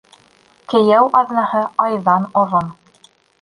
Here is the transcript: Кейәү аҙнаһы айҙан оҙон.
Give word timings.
Кейәү 0.71 1.09
аҙнаһы 1.19 1.61
айҙан 1.85 2.27
оҙон. 2.43 2.73